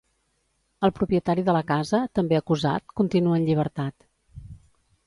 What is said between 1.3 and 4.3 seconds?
de la casa, també acusat, continua en llibertat.